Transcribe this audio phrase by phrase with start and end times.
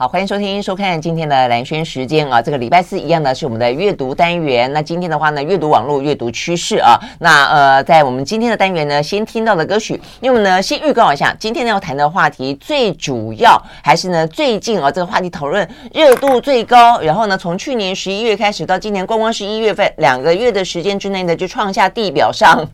[0.00, 2.40] 好，欢迎收听、收看今天的兰轩时间啊。
[2.40, 4.72] 这个礼拜四一样呢，是我们的阅读单元。
[4.72, 6.96] 那今天的话呢，阅读网络阅读趋势啊。
[7.18, 17.00] 那呃，在我们今天的单元呢，先听到的歌曲，因为呢，先预告一下，今天要谈的话题，最主要还是呢，最近啊，这个话题讨论热度最高。
[17.00, 22.64] 然后呢，从去年十一月开始到今年，光光是一月份两个月的时间之内呢，就创下地表上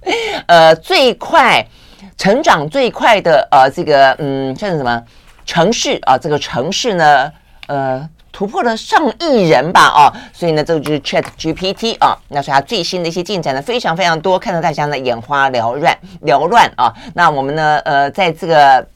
[0.46, 1.66] 呃最快
[2.18, 5.02] 成长最快的呃这个嗯，算是什么？
[5.44, 7.32] 城市啊，这个城市呢，
[7.66, 16.92] 呃，突破了上亿人吧，啊，所以呢，这个就是 Chat GPT 啊，那所以它最新的一些进展呢，非常非常多，看到大家呢眼花缭乱，缭乱啊。
[17.14, 18.86] 那我们呢，呃，在这个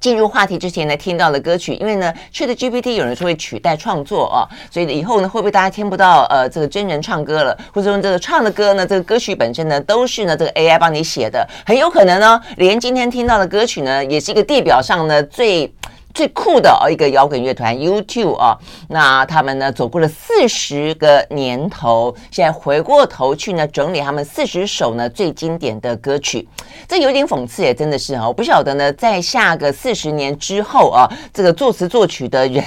[0.00, 15.72] 进入话题之前呢，听到的歌曲，因为呢，Chat GPT 有人说会取代创作啊，所以以后呢，会不会大家听不到呃这个真人唱歌了，或者说这个唱的歌呢，这个歌曲本身呢，都是呢这个 AI 帮你写的，很有可能呢，连今天听到的歌曲呢，也是一个地表上呢最。
[16.12, 26.48] 最酷的哦，一个摇滚乐团 YouTube 啊，那他们呢走过了四十个年头，现在回过头去呢整理他们四十首呢最经典的歌曲，
[26.88, 32.64] 这有点讽刺也真的是啊，我不晓得呢，在下个四十年之后啊，这个作词作曲的人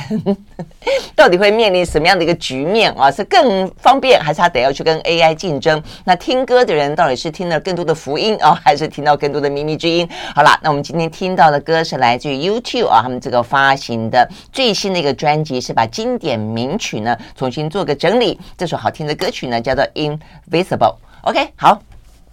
[1.13, 3.11] 到底会面临什么样的一个局面啊？
[3.11, 5.83] 是更方便，还是他得要去跟 AI 竞争？
[6.05, 10.07] 那听歌的人到底是听了更多的福音啊，还是听到更多的靡靡之音？
[10.33, 13.32] 好了，那我们今天听到的歌是来自于 YouTube 啊，他们这。
[13.41, 20.95] 发行的最新的一个专辑是把经典名曲呢重新做个整理，这首好听的歌曲呢叫做 Invisible。
[21.21, 21.81] OK，好，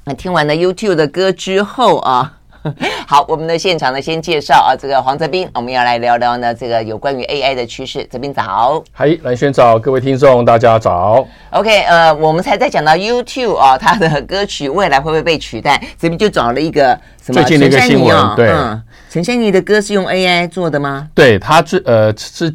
[0.05, 2.33] 那听完了 YouTube 的歌之后啊，
[3.07, 8.05] 好，我们的现场呢先介绍啊，这个黄泽斌，我们要来聊聊呢这个有关于 AI 的趋势。
[8.11, 11.25] 泽斌早，嗨，蓝轩早，各位听众大家早。
[11.51, 15.81] OK，呃，我们才在讲到 YouTube 啊，他的歌曲未来会不会被取代？
[15.97, 18.51] 泽斌就找了一个什么最近的一个新闻，哦、对。
[18.51, 21.09] 嗯陈珊妮的歌是用 AI 做的吗？
[21.13, 22.49] 对，他最呃是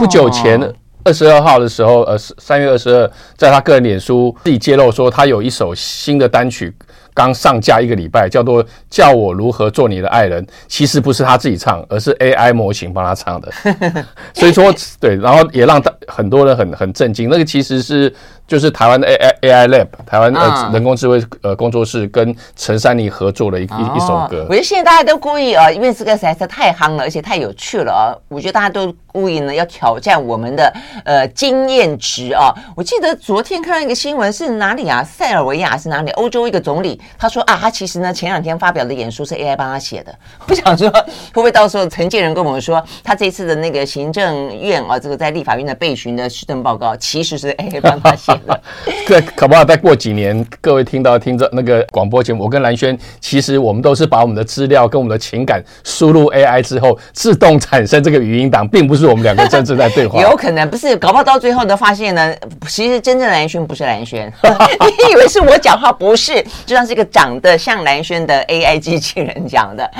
[0.00, 0.60] 不久前
[1.04, 6.74] 二十二号的时候，呃三月二十二，在他个人脸书自己揭露说，他有一首新的单曲
[7.14, 13.52] 刚上架一个礼拜，叫做《叫我如何做你的爱人》，其实不是他自己唱，而是 AI 模型帮他唱的。
[14.34, 17.28] 所以说，对，然后也让很多人很很震惊。
[17.28, 18.12] 那个其实是。
[18.46, 24.46] 就是台湾的 AI AI Lab，台湾呃人工智慧呃工作室跟陈珊妮合作的一一一首歌。
[24.48, 28.12] 我觉得现在大家都故意啊，因为这个实在是太夯了，而且太有趣了啊！
[28.28, 30.72] 我觉得大家都故意呢要挑战我们的
[31.04, 32.52] 呃经验值啊！
[32.76, 35.02] 我记得昨天看到一个新闻是哪里啊？
[35.02, 36.10] 塞尔维亚是哪里？
[36.12, 40.14] 欧洲一个总理他说啊，他其实呢前两天发表的演说是 AI 帮他写的。
[40.46, 48.33] 我想说，会不会到时候陈建仁跟我们说，他这次的那个行政院啊，这个在立法院的备询的施政报告其实是 AI 帮他写。
[49.06, 49.64] 对，可不好？
[49.64, 60.20] 再过几年，各位听到听着那个广播节目，我跟兰轩，其实我们都是把我们的资料跟我们的情感输入 AI 之后，自动产生这个语音档，并不是我们两个真正在对话。
[60.20, 62.34] 有可能不是，搞不好到最后呢发现呢，
[62.68, 69.90] 其实真正的兰轩不是兰萱， 你以为是我讲话，不是，就像是一个长得像兰轩的 AI 机器人讲的。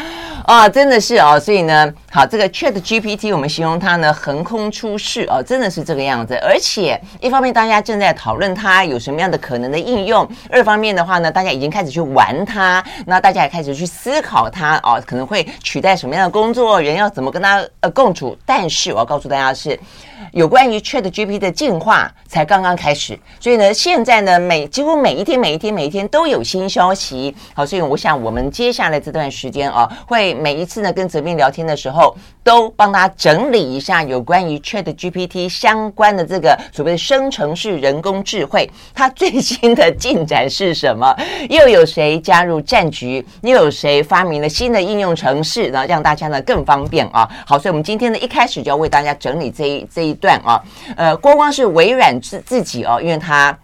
[0.47, 6.34] 啊，真的是哦，所以呢，好，这个 Chat GPT 我们形容它呢横空出世哦，真的是这个样子。
[6.34, 18.34] 而且一方面大家正在讨讨论它有什么样的可能的应用，二方面的话呢，大家已经开始去玩它，那大家也开始去思考它哦，可能会取代什么样的工作，人要怎么跟它呃共处。
[18.47, 19.79] 但是我要告诉大家的是。
[20.33, 27.33] 有关于 Chat GPT 的进化才刚刚开始，所以呢，现在呢，每几乎每一天、每一天、每一天都有新消息。
[27.53, 41.15] 好，所以我想我们接下来这段时间啊，会每一次呢跟泽斌聊天的时候，都帮他整理一下有关于 Chat GPT 相关的这个所谓的生成式人工智慧，它最新的进展是什么？
[41.51, 43.25] 又有谁加入战局？
[43.43, 47.29] 又有谁发明了新的应用程式，然后让大家呢更方便啊？
[47.47, 50.15] 好，所以我们今天呢一开始就要为大家整理这一这一。
[50.15, 50.63] 段啊，
[50.97, 53.55] 呃，光光是微软自自己哦，因为他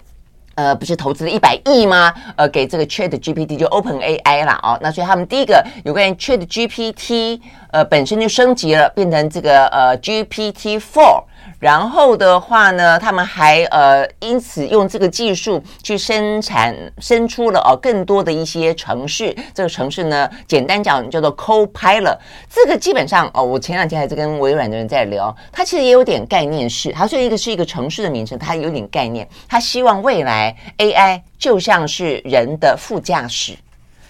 [0.57, 2.13] 呃不是投资了一百亿吗？
[2.37, 7.41] 呃，给这个 Chat GPT 就 Open AI 啦哦，那所以他们第一个有关于 Chat GPT
[7.71, 11.23] 呃本身就升级了，变成这个呃 GPT Four。
[11.61, 19.37] 然后的话呢，他们还呃，因此用这个技术去生产生出了哦更多的一些城市。
[19.55, 22.17] 这个城市呢，简单讲叫做 Copilot。
[22.49, 33.55] 这个基本上哦，我前两天还是跟微软的人在聊，他其实也有点概念是，他说一个是一个城市的名称，他有点概念，他希望未来 AI 就像是人的副驾驶，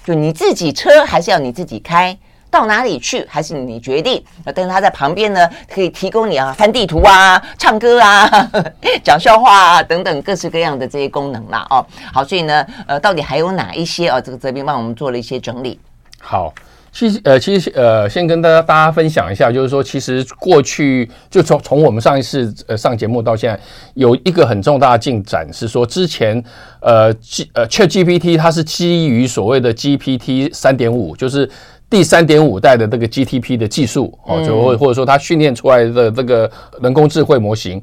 [0.05, 2.17] 就你自己车还是要你自己开。
[2.51, 4.23] 到哪里去还是你决定。
[4.55, 8.29] 但是他在旁边呢，可以提供你啊翻地图啊、唱歌啊、
[9.05, 11.67] 讲笑话啊等等各式各样的这些功能啦。
[11.71, 14.21] 哦，好，所以呢，呃，到底还有哪一些啊？
[14.21, 15.79] 这个泽斌帮我们做了一些整理。
[16.19, 16.53] 好，
[16.93, 23.61] 其实呃，其实呃，先跟大家大家分享一下，就是说，其实过去就从从我们上一次呃上节目到现在，
[23.95, 26.43] 有一个很重大的进展是说，之前
[26.81, 31.49] 呃 G 呃 ChatGPT 它是基于所谓的 GPT 三点五，就是
[31.91, 36.51] 第三点五代的这个 GTP 的技术哦，就或或者说它训练出来的这个
[36.81, 37.83] 人工智慧模型。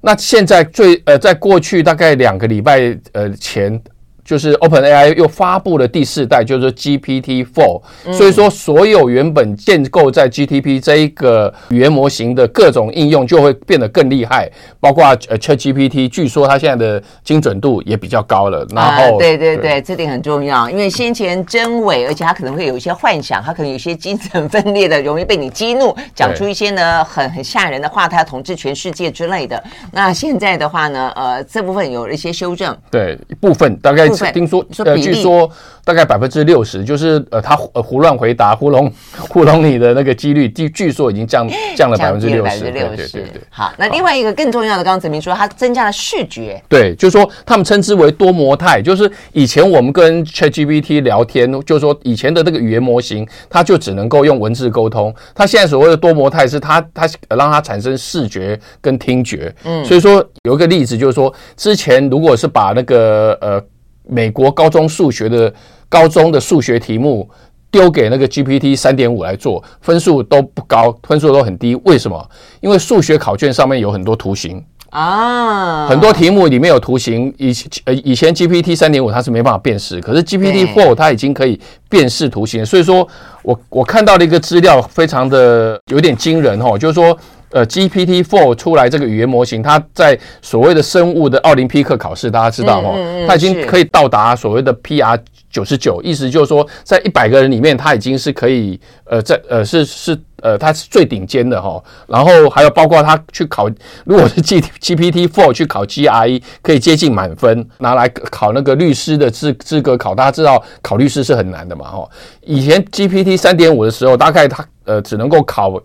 [0.00, 3.82] 那现在最呃，在过去大概两个礼拜呃前。
[4.28, 7.80] 就是 OpenAI 又发布了第四代，就是 GPT four
[8.12, 14.46] 所以说所有原本建构在 GTP 这一个语言模型的各种应用就会变得更厉害，
[14.78, 18.66] 包括呃 ChatGPT，据说它现在的精准度也比较高了。
[18.74, 29.64] 然后，啊、对对对，这点很重要，因为先前真伪，而且它可能会有一些幻想，它可能有一些精神分裂的，容易被你激怒，讲出一些呢很很吓人的话，它要统治全世界之类的。
[29.90, 34.06] 那现在的话呢，呃，这部分有了一些修正，对一部分大概。
[34.32, 35.50] 听说呃，据说
[35.84, 42.60] 大概百分之六十，就是呃，他胡胡乱回答、糊弄糊弄你的那个几率，据据说已经降 降了百分之六十。
[42.60, 43.40] 对对对对。
[43.50, 46.62] 好，那另外一个更重要的，刚刚泽铭说，它增加了视觉。
[46.68, 55.14] 对，就是说他们称之为多模态，就是以前我们跟 ChatGPT 聊天，就是说以前的那个语言模型，它就只能够用文字沟通。
[55.34, 59.54] 它现在所谓的多模态，是它它让它产生视觉跟听觉。
[59.64, 63.62] 嗯，所以说有一个例子，就是说之前如果是把那个呃。
[64.08, 65.52] 美国高中数学的
[65.88, 67.28] 高中的数学题目
[67.70, 71.74] 丢给那个 GPT 三点五来做，分数都不高，分数都很低。
[71.84, 72.30] 为什么？
[72.60, 77.32] 因为数学考卷上面有很多图形啊，很多题目里面有图形。
[77.36, 81.60] 以前呃以前 GPT 三点五它是没办法辨识，可是 GPT Four 它已经可以
[81.90, 82.64] 辨识图形。
[82.64, 83.06] 所以说
[83.42, 87.16] 我我看到了一个资料，非常的有点惊人哦，就是说。
[87.50, 95.18] 呃 GPT Four 出来这个语言模型，它在所谓的生物的奥林匹克考试，大家知道哦，它已经可以到达所谓的 PR
[95.50, 101.82] 九十九，意思就是说，在一百个人里面，它已经是可以呃，在呃是是呃，它是最顶尖的哈。
[102.06, 103.66] 然后还有包括它去考，
[104.04, 110.14] 如果是 G GPT Four 去考 GRE，可以接近满分，拿来考那个律师的资资格考。
[110.14, 112.08] 大家知道考律师是很难的嘛哈。
[112.42, 115.80] 以前 GPT 三点五的时候，大概它呃只能够考。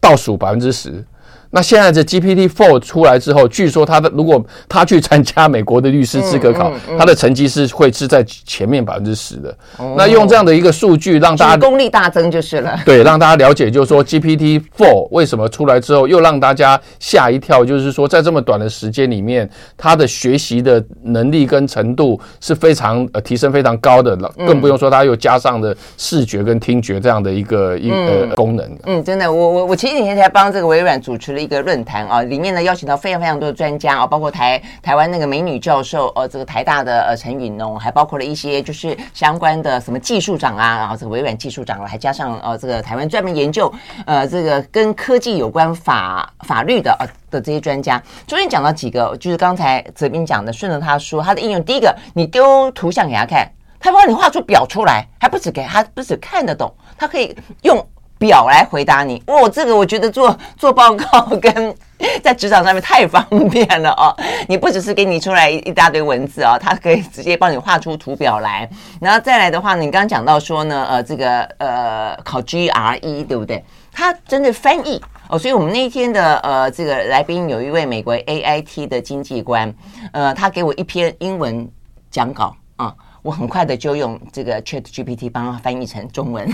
[0.00, 1.04] 倒数百分之十。
[1.50, 9.56] 那现在这 GPT Four 出来之后，据说他的如果他去参加美国的律师资格考，他的成绩是会是在前面百分之十的。
[9.96, 12.78] 那用这样的一个数据让大家功力大增就是了。
[12.84, 24.14] 对，让大家了解，就是说 GPT Four 为什么出来之后又让大家吓一跳，就是说在这么短的时间里面，他的学习的能力跟程度是非常呃提升非常高的，
[24.46, 28.78] 更不用说他又加上了视觉跟听觉这样的一个一呃功能。
[28.84, 43.72] 嗯，真的，我我我前几天才帮这个微软主持一个论坛啊，里面呢邀请到非常非常多的专家啊，包括台台湾那个美女教授，呃，这个台大的呃陈允农，还包括了一些就是相关的什么技术长啊，然后这个微软技术长了，还加上呃这个台湾专门研究
[44.06, 48.02] 呃这个跟科技有关法法律的呃的这些专家。
[48.26, 57.86] 中间讲到几个，就是刚才泽斌讲的，顺着他说他的应用，第一个你丢图像给他看，他帮你画出表出来，还不止给他不止看得懂，他可以用。
[58.18, 61.74] 表来回答你，哦，这个我觉得做做报告跟
[62.22, 64.14] 在职场上面太方便了哦。
[64.48, 68.68] 你不只是给你出来一大堆文字哦，它可以直接帮你画出图表来。
[69.00, 73.64] 然后再来的话呢，你刚刚讲到说呢，呃，这个呃考 GRE 对不对？
[73.92, 79.72] 它针对翻译哦，所以我们那一天的呃这个来宾有一位美国 AIT 的经济官，
[80.12, 81.68] 呃，他给我一篇英文
[82.10, 82.94] 讲稿啊。
[83.20, 86.48] 我很快的就用这个 Chat GPT 帮他翻译成中文，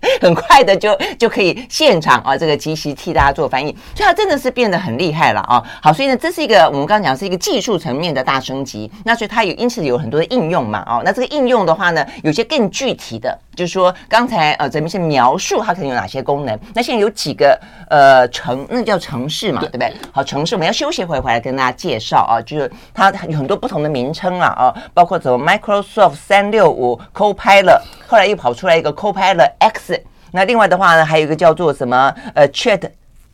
[0.20, 5.62] 很快的就就可以现场啊，这个即时替大家做翻译，所以它真的是变得很厉害了啊。
[5.82, 19.92] 好，所以呢，这是一个我们刚刚讲是一个技术层面的大升级，那所以它有因此有很多的应用嘛，哦，那这个应用的话呢，有些更具体的，就是说刚才呃咱们先描述它可能有哪些功能，那现在有几个呃城，那叫城市嘛，对不对？
[20.12, 25.76] 好，城市我们要休息会回来跟大家介绍啊，就是它有很多不同的名称啊，啊，包括什么 Micro。
[25.96, 29.95] Soft 三六五 Copilot，后来又跑出来一个 Copilot X，
[30.36, 32.90] 那另外的话呢，还有一个叫做什么呃 Chat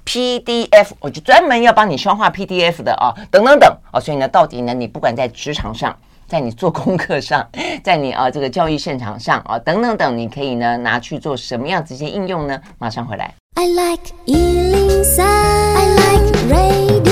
[0.07, 5.97] PDF，我就专门要帮你消化 PDF 的啊，等等等啊，所以呢，到底呢，你不管在职场上，
[6.29, 7.45] 在你做功课上，
[7.83, 12.61] 在你啊这个教育现场上啊，等等等，你可以呢拿去做什么样子一些应用呢？
[12.79, 13.35] 马上回来。
[13.57, 17.12] I like 103, I like radio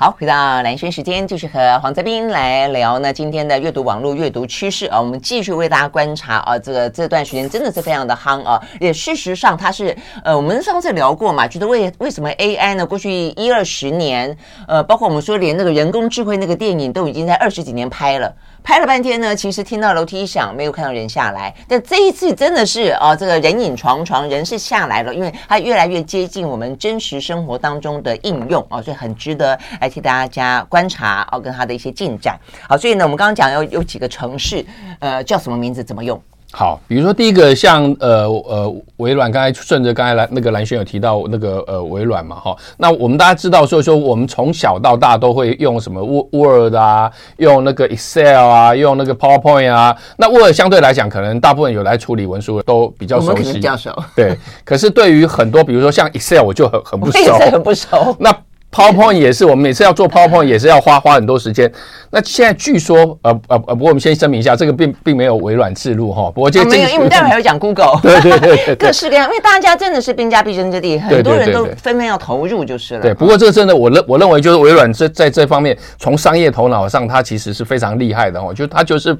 [0.00, 3.12] 好，回到蓝轩时间，继续和黄泽斌来聊呢。
[3.12, 6.56] 今天的阅读网络阅读趋势啊，我们继续为大家观察啊。
[6.56, 8.62] 这个这段时间真的是非常的夯啊。
[8.78, 12.86] 也事实上，它是呃，我们上次聊过嘛，觉得为为什么 AI 呢？
[12.86, 14.38] 过去一二十年，
[14.68, 18.32] 呃，包括我们说连那个人工智慧那个电影都已经在二十几年拍了。
[18.68, 21.54] 拍了半天呢，其实听到楼梯响，没有看到人下来。
[21.66, 32.38] 但这一次真的是啊，这个人影幢幢，人是下来了，因为它越来越接近我们真实生活当中的应用哦，所以很值得来替大家观察哦，跟它的一些进展。
[32.68, 34.62] 好，所以呢，我们刚刚讲有有几个城市，
[34.98, 36.20] 呃，叫什么名字，怎么用？
[36.50, 46.02] 好，比如说第一个像呃呃微软，刚才顺着刚才来那个蓝轩有提到那个呃微软嘛哈，那我们大家知道，所以说我们从小到大都会用什么
[46.32, 49.94] Word 啊，用那个 Excel 啊，用那个 PowerPoint 啊。
[50.16, 53.94] 那 Word 相对来讲，可能大部分有来处理文书都比较熟悉，比较熟。
[54.16, 58.16] 对，可是对于很多，比如说像 Excel，我就很很不熟，很不熟。
[58.18, 58.34] 那
[58.70, 61.70] PowerPoint 也是，我们每次要做 PowerPoint 也是要花花很多时间。
[62.10, 66.30] 那现在据说，呃呃呃，不过我们先声明一下，这个并并没有微软置入哈。
[66.30, 73.00] 不过这、啊、没有，因为我们待会还要讲 Google，对对对，对，各式各样，因为大家真的是兵家必争之地，很多人都纷纷要投入就是了。
[73.00, 78.52] 对，不过这个真的，我认我认为就是微软这在这方面，从商业头脑上，它其实是非常厉害的哦。
[78.54, 79.16] 就它就是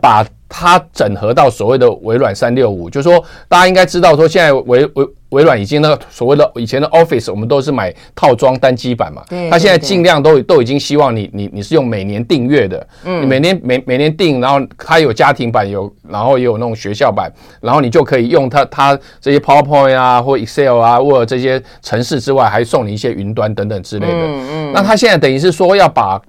[0.00, 5.08] 把它整合到所谓的微软三六五，就是说大家应该知道说，现在微微。
[5.30, 9.22] 微软已经那个所谓的以前的 Office，我们都是买套装单机版嘛。
[9.28, 9.48] 对。
[9.48, 12.84] 它现在尽量都都已经希望你你你是用每年订阅的。
[13.04, 13.22] 嗯。
[13.22, 24.12] 你每年每每年订，然后它有家庭版有，然后也有那种学校版，然后你就可以用它它这些 PowerPoint 啊或 Excel 啊或者这些程式之外，还送你一些云端等等之类的。
[24.12, 24.72] 嗯嗯。
[24.72, 26.20] 那它现在等于是说要把。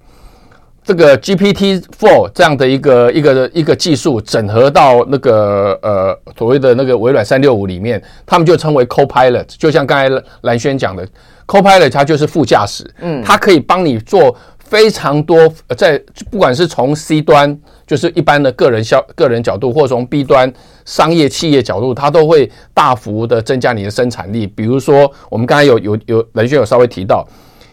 [0.84, 11.08] 这个 GPT Four 这样的一个一个一个技术整合到那个呃所谓的那个微软三六五里面，他们就称为 Copilot，就像刚才蓝轩讲的
[11.46, 20.52] ，Copilot 它就是副驾驶，嗯，它可以帮你做非常多，在不管是从 C 端，就是一般的个人消个人角度，或从 B 端
[20.84, 24.48] 商业企业角度，它都会大幅的增加你的生产力。
[24.48, 27.28] 比如说，我们刚才有有有蓝轩有稍微提到。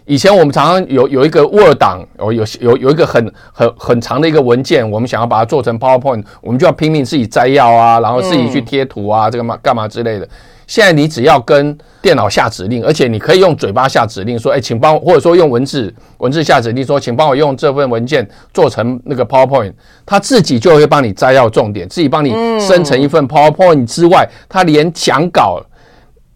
[0.08, 10.26] 以前我们常常有有一个 Word 档，哦，有有有一个很很很长的一个文件，我们想要把它做成 PowerPoint，我们就要拼命自己摘要啊，然后自己去贴图啊，这个嘛干嘛之类的。
[10.66, 19.74] 现在你只要跟电脑下指令，而且你可以用嘴巴下指令说，哎，请帮我，或者说用文字文字下指令说，请帮我用这份文件做成那个 PowerPoint，
[20.06, 25.62] 它自己就会帮你摘要重点，自己帮你生成一份 PowerPoint 之外，它连讲稿。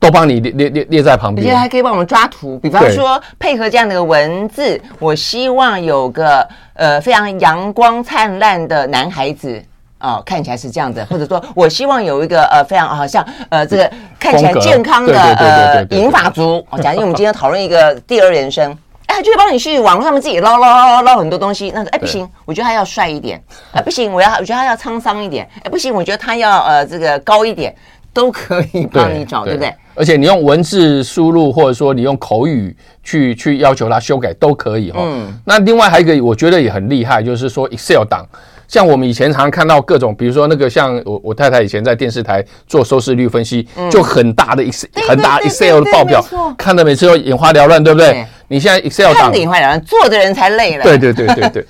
[0.03, 2.59] 都帮你列列列列在旁边，而且还可以帮我们抓图。
[2.59, 6.45] 比方说，配合这样的文字，我希望有个
[6.75, 9.63] 呃非常阳光灿烂的男孩子
[9.99, 11.07] 啊、呃，看起来是这样的。
[11.07, 16.67] 或者说我希望有一个呃非常好像呃这个看起来健康的呃银发族。
[16.71, 21.71] 哦讲，因为我们今天讨论一个第二人生，哎，就是帮你去网络上面自己捞捞捞捞捞很多东西。
[21.73, 23.41] 那哎不行，我觉得他要帅一点。
[23.73, 25.49] 哎不行，我要我觉得他要沧桑一点。
[25.63, 27.73] 哎不行，我觉得他要呃这个高一点。
[28.13, 29.73] 都可以帮你找，对，不对？
[29.95, 35.01] 而且你用文字输入，或者说你用口语去去要求它修改，都可以哈。
[35.03, 35.33] 嗯。
[35.45, 38.27] 那另外还有一个，我觉得也很厉害，就是说 Excel 档，
[38.67, 46.25] 像我们以前常常看到各种，比如说那个像我我太太以前在电视台做收视率分析，嗯、就很大的 Excel 很大 Excel 的报表，
[46.57, 48.13] 看的每次都眼花缭乱，对不对？
[48.13, 50.85] 对，你现在 Excel 档看的眼花缭乱，做的人才累了。
[50.85, 51.67] 对对对对对。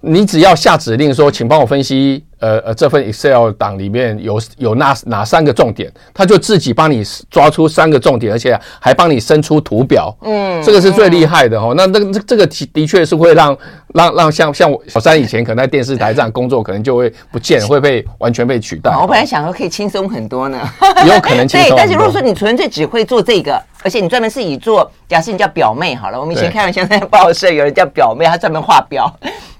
[0.00, 10.16] 你只要下指令说，请帮我分析，呃呃，这份 Excel 档里面有有哪哪三个重点，他就自己帮你抓出三个重点，而且还帮你生出图表。
[10.22, 11.74] 嗯，这个是最厉害的哦。
[11.76, 13.58] 那那这这个的确是会让
[13.92, 18.92] 让让像像我小三以前可能在电视台这样工作，可能就会不见，会被完全被取代。
[18.96, 20.60] 我本来想说可以轻松很多呢，
[21.04, 21.70] 也有可能 轻松。
[21.70, 29.12] 对，但是如果说你纯粹只会做这个，而且你专门是以做，假设你叫表妹好了，我们以前开玩笑在报社有人叫表妹，她专门画表。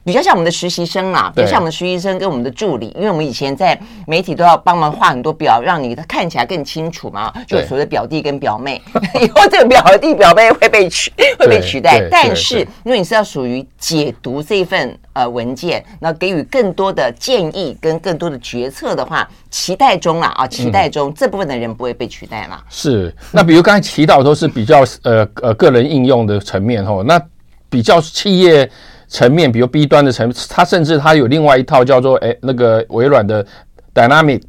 [0.08, 8.80] 比较像我们的实习生啦，比较像我们的实习生跟我们的助理，因为我们以前在媒体都要帮忙画很多表，让你看起来更清楚嘛，就所谓的表弟跟表妹。
[9.20, 22.64] 以后这个表弟表妹会被取会被取代，但是因为你是要属于解读这份呃文件，那给予更多的建议跟更多的决策的话，期待中啦啊，期待中、嗯、这部分的人不会被取代啦。
[22.70, 27.20] 是，那比如刚才提到都是比较呃呃个人应用的层面哈，那
[27.68, 28.66] 比较企业。
[29.08, 33.44] 层面，比如 B 端的层面，它甚至它有另外一套叫做诶那个微软的
[33.94, 34.42] Dynamics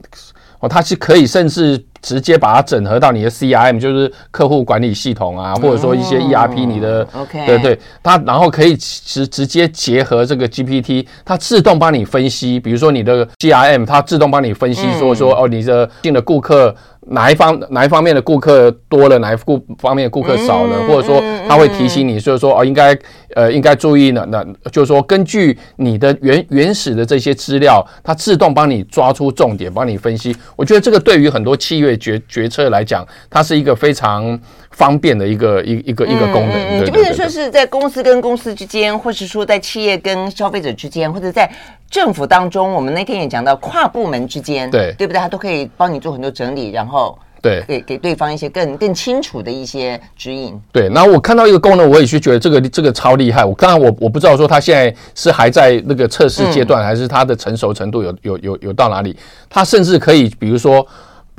[0.59, 7.07] 哦，它是可以甚至直接把它整合到你的 CRM，就是客户管理系统啊，或者说一些 ERP 你的、
[7.45, 16.75] 对对，它然后可以直直接结合这个 GPT，它自动帮你分析，比如说你的 CRM，它自动帮你分析说说哦你的进的顾客。
[17.07, 22.97] 哪一方哪一方面的顾客多了，哪一顾方面的顾客少了，或者说他会提醒你，就是说哦，应该
[23.35, 24.25] 呃应该注意呢。
[24.29, 30.35] 那就是说，根据你的原原始的这些资料，它自动帮你抓出重点，帮你分析。
[30.55, 34.39] 我觉得这个对于很多企业决决策来讲，它是一个非常
[34.71, 36.53] 方便的一个一一个一个功能。
[36.53, 41.51] 嗯，就变成说是在公司跟公司之间，或是说在企业跟消费者之间，或者在
[41.89, 45.19] 政府当中，我们那天也讲到跨部门之间，对对不对？
[45.19, 50.59] 他都可以帮你做很多整理，然后对给给对方一些更更清楚的一些指引。
[50.71, 53.43] 对，然后我看到一个功能，我也是觉得这个这个超厉害。
[53.43, 59.17] 我当然我我不知道说他现在是还在那个测试阶段，嗯、还是它的成熟程度有有有有到哪里？
[59.49, 60.85] 他甚至可以，比如说。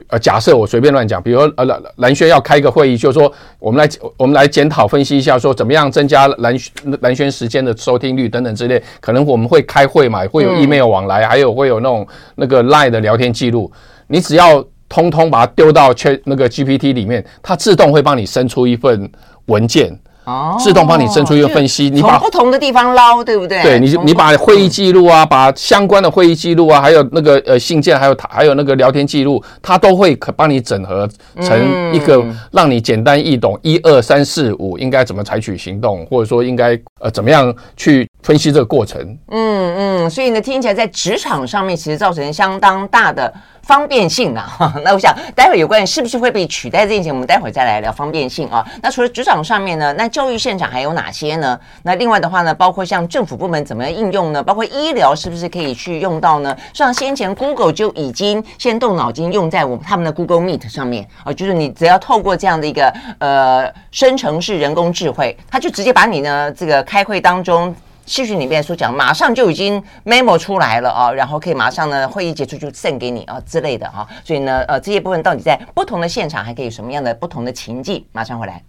[0.08, 6.54] 呃，假设我随便乱讲，比如说呃蓝蓝轩要开一个会议，就是说我们来我们来检讨分析一下，说怎么样增加蓝
[7.00, 8.82] 蓝轩时间的收听率等等之类。
[9.00, 13.70] 可能我们会开会嘛，会有 email 往来，还有会有那种那个 line 的聊天记录。
[14.08, 19.10] 你只要通通把它丢到 Chat 那个 GPT 里面，它自动会帮你生出一份
[19.46, 19.98] 文件。
[20.24, 23.62] 哦，自动帮你生出一个分析，你把不同的地方捞，对不对？
[23.62, 31.08] 对，你你把会议记录啊，把相关的会议记录啊，还有那个呃信件，还有还有那个聊天记录，它都会可帮你整合
[31.40, 39.00] 成一个让你简单易懂，一二三四五应该怎么采取行动，或者说应该呃怎么样去分析这个过程。
[39.30, 43.32] 嗯嗯，所以呢，听起来在职场上面其实造成相当大的。
[43.70, 48.66] 方便性啊， 那我想待会有关于是不是会被取代这件事情，我们待会再来聊方便性啊。
[48.82, 51.56] 那除了职场上面呢，那教育现场还有哪些呢？
[51.84, 54.42] 那另外的话呢，包括像政府部门怎么样应用呢？
[54.42, 56.56] 包括医疗是不是可以去用到呢？
[56.74, 67.72] 像先前 Google 就已经先动脑筋用在我们他们的 Google Meet 上面啊，就是你只要透过这样的一个呃生成式人工智慧，它就直接把你呢这个开会当中。
[68.10, 78.04] 视讯里面所讲，马上就已经 memo 出来了啊，然后可以马上呢，会议结束就 send 给你啊之类的哈，所以呢，呃，这些部分到底在不同的现场还可以有什么样的不同的情境？
[78.10, 78.64] 马上回来。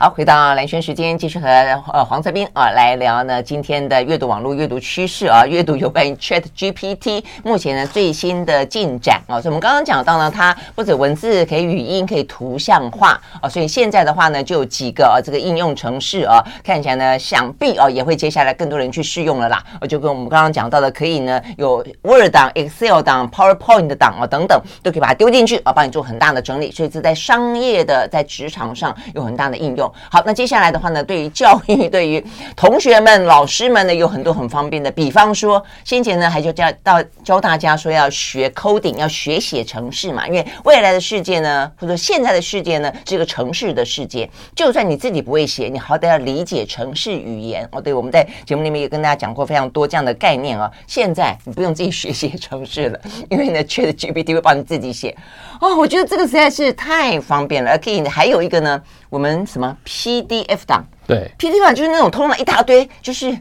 [0.00, 1.48] 好，回到蓝轩时间，继续和
[1.92, 9.40] 呃黄泽斌啊来聊呢今天的阅读网络阅读趋势啊，阅读有关于 Chat GPT 目前呢最新的进展啊。
[9.40, 19.60] 所以我们刚刚讲到呢，它不止文字可以语音，可以图像化啊，所以现在的话呢，就有几个啊这个应用程式啊，看起来呢想必啊也会接下来更多人去试用了啦。
[19.80, 26.70] 啊，就跟我们刚刚讲到的，可以呢有 Word 档、Excel 档、PowerPoint 档啊等等，都可以把它丢进去啊，帮你做很大的整理。
[26.70, 29.87] 所以这在商业的在职场上有很大的应用。
[30.10, 32.24] 好，那接下来的话呢，对于教育，对于
[32.56, 34.90] 同学们、老师们呢，有很多很方便的。
[34.90, 40.26] 比方说，先前呢，还就教到教大家说要学 coding，要学写程式嘛。
[40.26, 44.28] 因为未来的世界呢，或者现在的世界呢，是一个城市的世界。
[44.54, 47.80] 就算你自己不会写，你好歹要理解城市语言哦。
[47.80, 50.70] 对，我们在节目里面也跟大家讲过非常多这样的概念啊。
[50.86, 55.16] 现在你不用自己学写程式了， 因为呢，ChatGPT 会帮你自己写。
[55.60, 57.70] 哦，我觉得这个实在是太方便了。
[57.70, 58.82] 而可以还有一个呢。
[59.10, 60.84] 我们什么 PDF 档？
[61.06, 63.36] 对，PDF 档就是那种通了一大堆，就是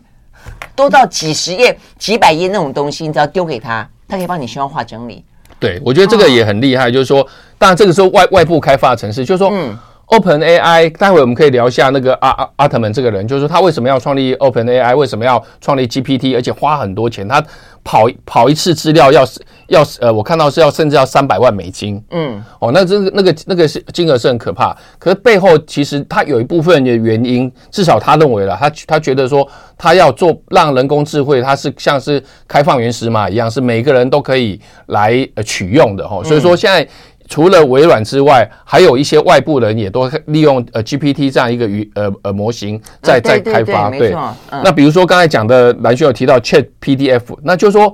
[0.75, 5.23] 多到几十页、几百页那种东西，你只要丢给他，他可以帮你消化整理。
[5.59, 7.27] 对，我觉得这个也很厉害，哦、就是说，
[7.57, 9.77] 当然这个时候外外部开发的程式，就是说，嗯。
[10.07, 17.43] Open AI，待会我们可以聊一下那个阿阿阿特曼这个人，就是说他为什么要创立 Open AI，为什么要创立 GPT，而且花很多钱，他
[17.83, 19.25] 跑跑一次资料要
[19.67, 29.45] 要呃，我看到是要甚至要三百万美金，嗯，哦，那这个那个那个是金额是很可怕，可是背后其实他有一部分的原因，至少他认为了，他他觉得说
[29.77, 36.87] 他要做让人工智慧，它是像是开放原始码一样，是每个人都可以来呃取用的哈，所以说现在。
[37.27, 43.89] 除了微软之外，还有一些外部人也都利用呃 GPT 这样一个语呃呃模型在在开发。
[43.89, 44.15] 对，
[44.63, 47.93] 那比如说刚才讲的蓝轩有提到 Chat PDF，那就是说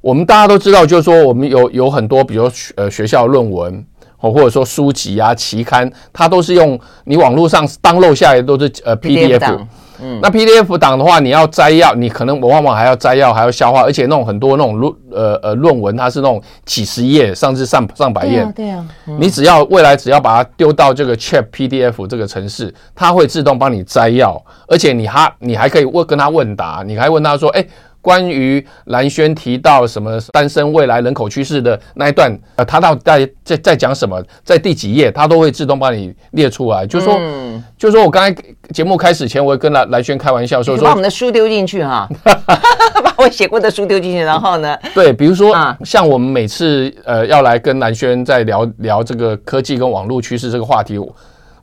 [0.00, 3.84] 我们大家都知道，就是说我们有有很多，比如呃学校论文
[4.16, 9.58] 或或者说书籍啊期刊，它都是用你网络上 download 下来的都是呃 PDF。
[10.00, 18.36] 嗯，那 PDF 档的话，你要摘要，你可能我往往还要摘要，还要消化，而且那种很多那种论呃呃论文，它是那种几十页，甚至上上百页。
[18.36, 18.86] 对啊，对啊。
[19.08, 27.66] 嗯、你只要未来只要把它丢到这个 Chat PDF 这个程式，它会自动帮你摘要，而且你还你还可以问跟他问答，你还问他说，哎。
[28.04, 36.86] 关于蓝轩提到什么单身未来人口趋势的那一段，呃，他到底在在在讲什么，在第几页，他都会自动帮你列出来。
[36.86, 38.42] 就是说，嗯、就是说我刚才
[38.74, 42.06] 节目开始前，我会跟蓝蓝轩开玩笑说，说把我们的书丢进去哈，
[43.02, 51.00] 把我写过的书丢进去，然后呢，对，比如说啊，像我们每次呃要来跟蓝轩在聊聊这个科技跟网络趋势这个话题。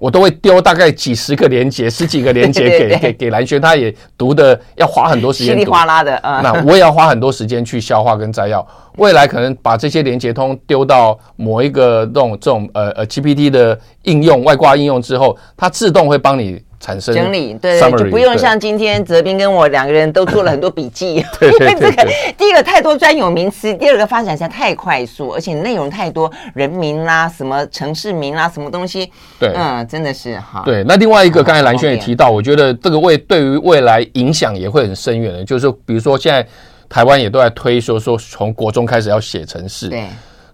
[0.02, 6.42] 我都会丢大概几十个连接， 十几个连接给给给蓝轩，他也读的要花很多时间，稀里哗啦的啊。
[6.44, 8.68] 那我也要花很多时间去消化跟摘要。
[8.98, 16.62] 未来可能把这些连接通丢到某一个这种这种呃呃 GPT 的应用外挂应用之后，它自动会帮你。
[16.84, 30.64] 产生整理，对对，就不用像今天泽斌跟我两个人都做了很多笔记， 对对对对因为这个第一个太多专有名词，第二个发展实在太快速，而且内容太多，人名啦、啊，什么城市名啦、啊，什么东西，对，嗯，真的是哈。
[30.66, 36.44] 对，那另外一个，刚才蓝轩也提到，我觉得这个未对于未来影响也会很深远的，就是说，比如说现在
[36.92, 40.06] 台湾也都在推说说从国中开始要写程式，对，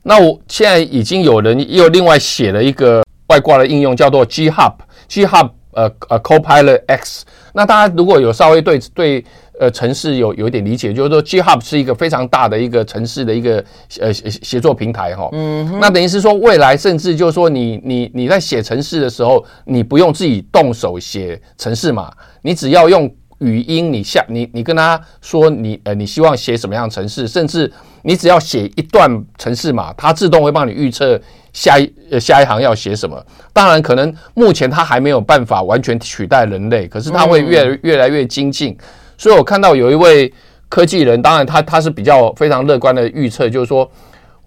[0.03, 5.49] 那我现在已经有人又另外写了一个外挂的应用，叫做 GHub，GHub。
[5.77, 7.23] 呃呃，Copilot X，
[7.53, 9.23] 那大家如果有稍微对对
[9.59, 13.63] 呃城市有有一点理解，就是说 GitHub 是一个非常大的一个城市的一个
[13.99, 15.29] 呃协作平台哈。
[15.33, 15.77] 嗯。
[15.79, 23.07] 那等于是说，未来甚至就是说你，你你你在写城市的时候，你不用自己动手写城市嘛，你只要用
[23.39, 27.71] 语音，你下你你跟他说你呃你希望写什么样的程式，甚至
[28.03, 31.19] 你只要写一段程式码，它自动会帮你预测。
[31.53, 33.25] 下一呃下一行要写什么？
[33.51, 38.77] 当然，可能目前它还没有办法完全取代人类，可是它会越越来越精进。
[39.17, 40.31] 所以我看到有一位
[40.69, 43.89] 科技人，当然他他是比较非常乐观的预测，就是说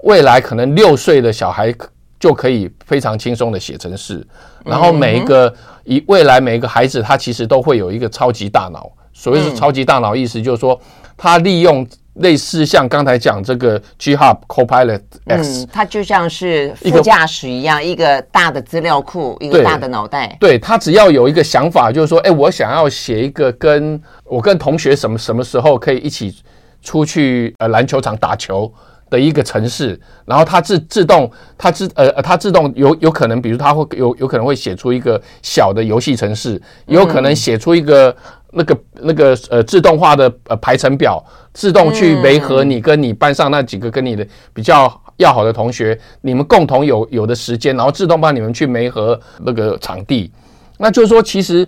[0.05, 1.75] 未来可能六岁的小孩
[2.21, 4.25] 就可以非常轻松的写程式，
[4.65, 5.53] 然后每一个
[5.85, 8.91] 以未来每一个孩子他其实都会有一个超级大脑。
[9.13, 10.81] 所谓是超级大脑，意思就是说
[11.17, 11.87] 他利用。
[12.15, 20.37] 类似像刚才讲这个 GitHub Copilot X，嗯，它就像是副驾驶一样，一个，一个大的资料库，一个大的脑袋。
[20.41, 26.35] 对，他只要有一个想法，就是说，哎，我想要写一个跟我跟同学什么什么时候可以一起
[26.83, 28.71] 出去呃篮球场打球
[29.11, 36.53] 的一个城市，然后它自自动，它自呃它自动有有可能，比如它会有有可能会写出一个小的游戏城市，
[36.87, 38.17] 也，有可能写出一个。
[38.53, 50.33] 那个那个呃自动化的呃排程表，自动去维和你跟你班上那几个跟你的比较要好的同学，你们共同有有的时间，然后自动帮你们去媒合那个场地。
[50.79, 51.65] 那就是说，其实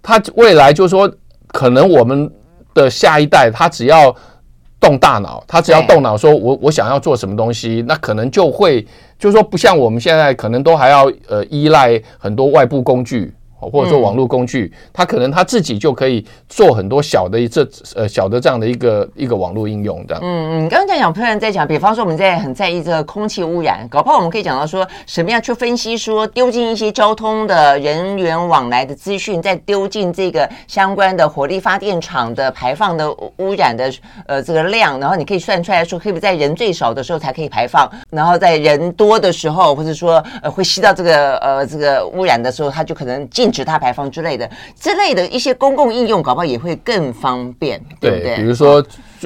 [0.00, 1.12] 它未来就是说，
[1.48, 2.32] 可能我们
[2.74, 4.14] 的下一代，他只要
[4.80, 8.80] 动大脑，他只要动脑，说我我想要做什么东西，那可能就会
[9.18, 13.32] 就是说，不像我们现在可能都还要呃依赖很多外部工具。
[13.68, 20.18] 或者说网络工具，他可能他自己就可以做很多小的这呃小的这样的一个一个网络应用的。
[20.22, 33.92] 嗯嗯，刚刚讲，突然在讲，比方说我们在很在意这个空气污染，搞不好我们可以讲到说什么样去分析说丢进一些交通的人员往来的资讯，再丢进这个相关的火力发电厂的排放的污染的
[34.26, 43.49] 呃这个量，然后你可以算出来说，可不可以在人最少的时候才可以排放，然后在人多的时候，或者说呃会吸到这个呃这个污染的时候，它就可能进。
[43.50, 48.36] 禁止它排放之类的，之类的一些公共应用，搞不好也会更方便，对不对？
[48.36, 48.84] 比如说，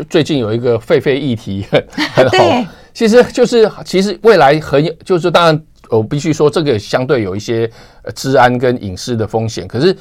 [0.08, 7.70] 最近有一个狒狒议题很很好，其实就是其实未来很有，就是当然我必须说，这个相对有一些
[8.14, 9.94] 治安跟隐私的风险，可是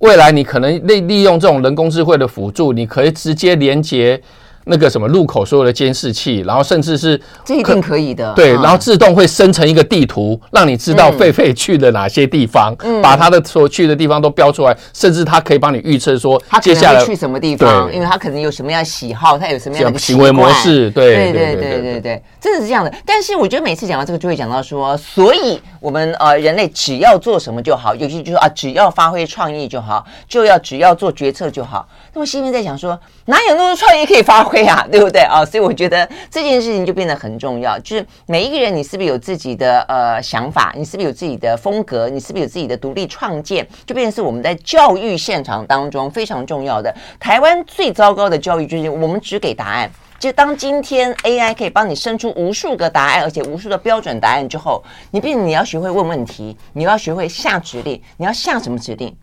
[0.00, 4.20] 未来你可能利利用这种人工智慧的辅助，你可以直接连接。
[4.64, 22.92] 那个什么路口所有的监视器，然后甚至是这一定可以的，对，然后自动会生成一个地图，让你知道狒狒去了哪些地方，把他的所去的地方都标出来，甚至他可以帮你预测说接下来去什么地方，因为他可能有什么样的喜好，他有什么样的行为模式，对对对对对对，真的是这样的。
[23.04, 31.86] 但是我觉得每次讲到这个，就会讲到说，所以我们呃人类只要做什么就好，尤其就是说啊，只要发挥创意就好，就要只要做决策就好。
[32.14, 34.53] 那么心里面在想说，哪有那么多创意可以发挥？
[34.54, 35.44] 对啊， 对不对啊？
[35.44, 40.72] 所以我觉得这件事情就变得很重要，就是每一个人，你是不是有自己的呃想法？
[40.76, 42.08] 你是不是有自己的风格？
[42.08, 43.66] 你是不是有自己的独立创建？
[43.84, 46.94] 就变成是我们在教育现场当中非常重要的。
[47.18, 49.90] 台湾最糟糕的教育就是我们只给答案。
[50.20, 59.14] 就当今天 AI 可以帮你生出无数个答案，而且无数的标准答案之后，你变你要学会问问题，你要学会下指令，你要下什么指令？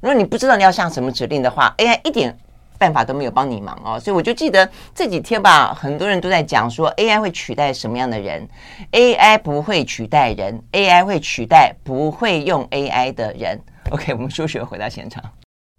[0.00, 2.38] 如果你不知道你要下什么指令的话，AI 一点。
[2.78, 8.48] 办法都没有帮你忙哦，所以我就记得这几天吧，很多人都在讲说 AI 会取代什么样的人
[8.92, 13.60] ？AI 不会取代人，AI 会取代不会用 AI 的人。
[13.90, 15.22] OK，我们休息回到现场。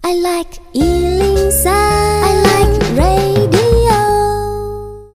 [0.01, 3.59] I like 103, I like radio。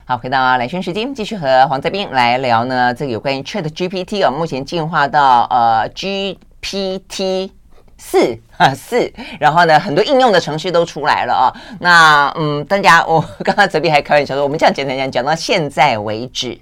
[0.07, 7.51] 好，回到兰萱时间，继续和黄泽斌来聊呢，这个有关于 ChatGPT 哦，目前进化到呃 GPT。
[7.96, 11.52] 四啊 四，然后呢，很多应用的程序都出来了啊。
[11.80, 16.59] 那嗯，大家我刚刚泽斌还开玩笑说，我们这样简单讲，讲到现在为止，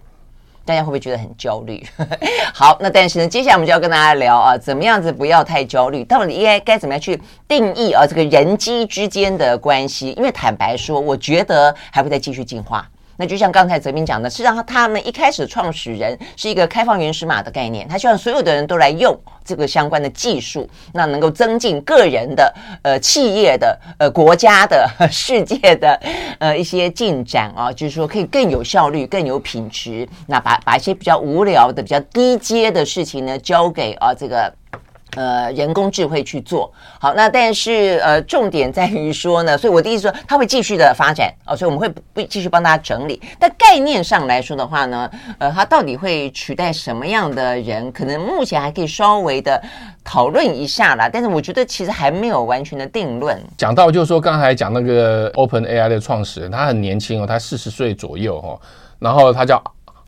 [0.64, 1.84] 大家会不会觉得很焦虑？
[2.54, 6.04] 好，那但是呢，接下来我们就要跟大家聊啊，怎么样子不要太焦虑？
[6.04, 10.12] 到底应该该怎么样去定义啊这个人机之间的关系？
[10.16, 12.88] 因为坦白说，我觉得还会再继续进化。
[13.22, 25.96] 那就像刚才泽铭讲的，是让他们一开始创始人是一个开放原始码的概念，他希望所有的人都来用这个相关的技术，那能够增进个人的、呃企业的、呃国家的、 世界的
[26.40, 30.08] 呃一些进展啊，就是说可以更有效率、更有品质。
[30.26, 34.52] 那把把一些比较无聊的、比较低阶的事情呢，交给啊这个。
[35.14, 43.20] 呃，人工智慧去做好，那但是呃，重点在于说呢， 所以我的意思说，它会继续的发展哦，所以我们会不继续帮大家整理。
[43.38, 49.62] 但概念上来说的话呢，呃，它到底会取代什么样的人，可能目前还可以稍微的
[50.02, 51.10] 讨论一下啦。
[51.12, 53.38] 但是我觉得其实还没有完全的定论。
[53.58, 58.58] 讲到就是说，刚才讲那个 Open AI 的创始人，他很年轻哦，他四十岁左右哦，
[58.98, 59.62] 然后他叫。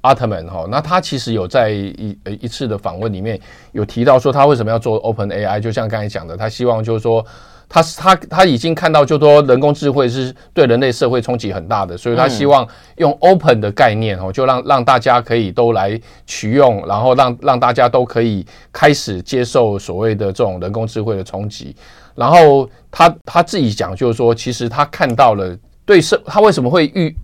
[0.05, 3.41] 阿特曼哈，那他其实有在一呃一次的访问里面
[3.73, 5.59] 有提到说，他为什么要做 Open AI？
[5.59, 7.25] 就像刚才讲的，他希望就是说，
[7.71, 21.75] 他他他已经看到，就是说人工智慧是对人类社会冲击很大的，所以他希望用 Open 的概念哦，就让让大家可以都来取用，然后让让大家都可以开始接受所谓的这种人工智慧的冲击。
[22.15, 27.17] 然后他他自己讲，就是说，其实他看到了对社，他为什么会预。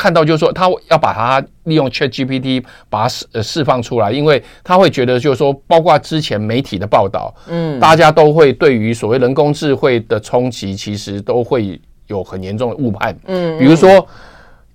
[0.00, 14.06] 看到就是说，他要把它利用 ChatGPT 把它释呃释放出来，因为他会觉得就是说，包括之前媒体的报道，嗯，大家都会对于所谓人工智慧的冲击，其实都会有很严重的误判，嗯，比如说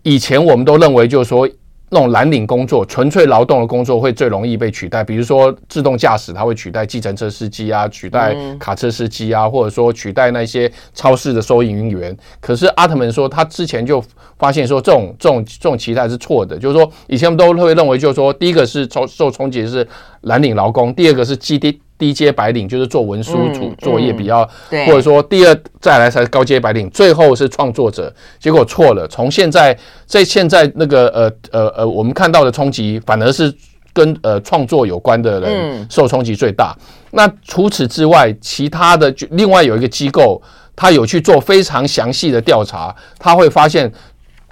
[0.03, 1.49] 以前我们都认为就是说。
[1.89, 12.15] 那种蓝领工作、纯粹劳动的工作会最容易被取代，比如说自动驾驶，它会取代计程车司机啊，取代卡车司机啊，或者说取代那些超市的收银员。
[12.39, 14.03] 可是阿特曼说，他之前就
[14.37, 19.87] 发现说，这种这种这种期待是错的，就是说以前我们都会认为，就是说第一个是受受冲击的是
[20.21, 21.79] 蓝领劳工，第二个是基地。
[21.97, 24.45] 低阶白领就是做文书处作业比较，
[24.85, 28.13] 或者说第二再来才是高阶白领，最后是创作者。
[28.39, 33.53] 结果错了，从现在在现在那个呃呃呃，我们看到的冲击反而是
[33.93, 36.75] 跟呃创作有关的人受冲击最大。
[36.77, 40.41] 嗯、那除此之外，其他的就另外有一个机构，
[40.75, 43.89] 他有去做非常详细的调查，他会发现，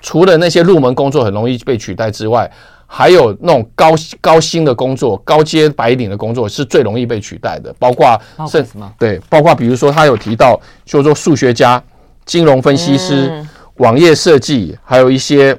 [0.02, 2.50] 除了那些入门工作很容易被取代之外。
[2.96, 8.16] 还有那种高高薪的工作、高阶白领的工作是最容易被取代的，包括
[8.48, 8.94] 是什么？
[9.00, 11.84] 对，包括比如说他有提到，就是说数学家、
[12.24, 15.58] 金融分析师、嗯、网页设计，还有一些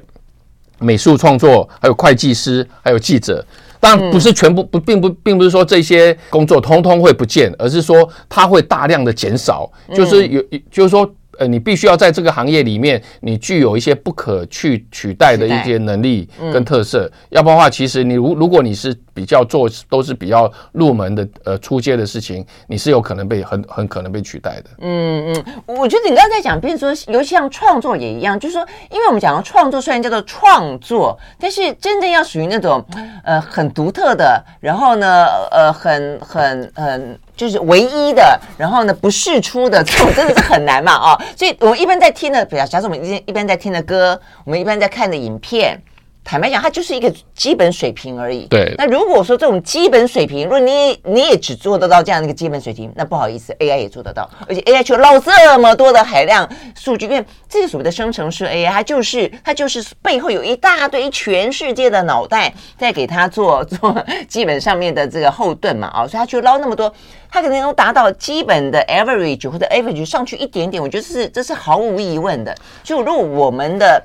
[0.79, 3.45] 美术创作，还有会计师，还有记者。
[3.81, 11.05] 当然不是全部不，并不并不是说这些工作通通会不见，而是说它会大量的减少，就是有，就是说。
[11.39, 24.69] 呃，你必须要在这个行业里面，你具有一些不可去取代的一些能力跟特色，要不然的话，其实你如如果你是比较做都是比较入门的呃初阶的事情，你是有可能被很很可能被取代的。
[24.79, 32.83] 嗯嗯，我觉得你刚才在讲，比如说，尤其像创作也一样，就是说，因为我们讲到创作，虽然叫做创作，但是真正要属于那种
[33.23, 37.19] 呃很独特的，然后呢，呃很很很。
[37.35, 41.21] 就是唯一的，然后呢，不释出的这种真的是很难嘛啊、哦！
[41.35, 45.81] 所以我们一般在听的，比如假设我们一一般在听的歌，我们一般在看的影片。
[46.25, 48.47] 坦白讲，它就是一个基本水平而已。
[48.47, 48.73] 对。
[48.79, 54.27] 那如果说这种基本水平，如果你你也只做得到这样的一个基本水平，那不好意思，AI 也做得到。
[54.47, 63.95] 而且 AI 却捞这么多的海量数据，因为这个所谓的生成式 AI，它就是它就是背后有一大堆全世界的脑袋在给它做 做
[64.27, 66.91] 基本上面的这个后盾嘛啊，所以它就捞那么多，
[67.29, 72.55] 它可能能达到基本的 average 或者 average 上去一点点，我觉得是这是毫无疑问的。
[72.83, 74.03] 就如果我们的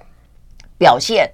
[0.77, 1.31] 表现，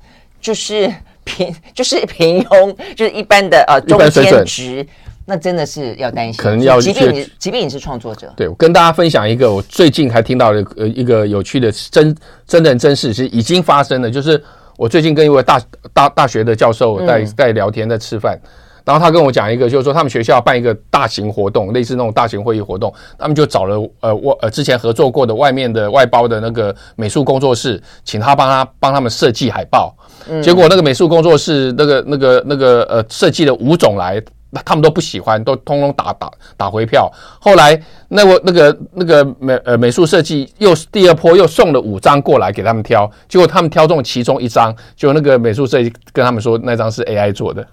[0.47, 0.89] 就是
[1.25, 4.87] 平， 就是平庸，就是一般的呃中间值，
[5.25, 6.41] 那真的是要担心。
[6.41, 14.09] 可能要，即便你即便你是创作者，对，我跟大家分享一个我最近还听到的呃一个有趣的真真人真事，是已经发生了。
[14.09, 14.41] 就是
[14.77, 15.61] 我最近跟一位大
[15.93, 18.39] 大大学的教授在在聊天，在吃饭。
[18.87, 29.93] 然后他跟我讲一个，就是说他们学校办一个大型活动，类似那种大型会议活动，他们就找了呃我呃之前合作过的外面的外包的那个美术工作室，请他帮他帮他们设计海报。
[30.41, 34.23] 结果那个美术工作室那个那个那个呃设计的五种来，
[34.65, 37.13] 他们都不喜欢，都通通打打打回票。
[37.41, 47.67] 后来那我那个那个美呃美术设计又第二波又送了五张过来给他们挑，结果他们挑中其中一张，就那个美术设计跟他们说那张是 AI 做的。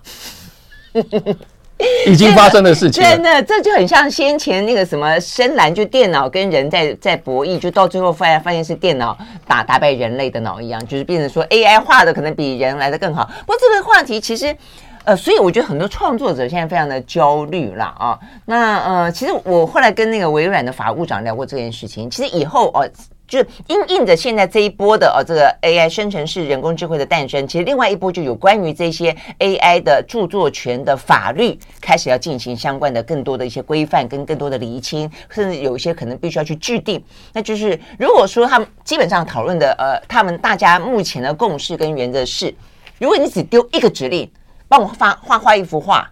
[2.08, 13.29] 已经发生的事情，真的，这就很像先前那个什么深蓝，就电脑跟人在在博弈，就到最后发现发现是电脑打打败人类的脑一样，就是变成说 AI 画的可能比人来的更好。
[13.41, 14.56] 不过这个话题其实，
[15.03, 18.17] 呃，所以我觉得很多创作者现在非常的焦虑了啊。
[18.45, 22.88] 那呃，其实我后来跟那个微软的法务长聊过这件事情，其实以后哦。
[23.34, 37.04] 就是因应着现在这一波的呃这个 AI 生成式人工智慧的诞生，其实另外一波就有关于这些 AI 的著作权的法律开始要进行相关的更多的一些规范跟更多的厘清，甚至有一些可能必须要去制定。
[37.34, 42.54] 那就是如果说他们基本上讨论的呃，他们大家目前的共识跟原则是，
[43.00, 44.32] 如果你只丢一个指令，
[44.67, 46.08] 帮我画画画一幅画。